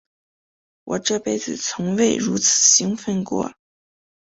[0.83, 3.53] 我这辈子从未如此兴奋过。